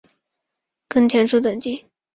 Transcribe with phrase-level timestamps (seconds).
[0.87, 1.85] 根田鼠等地。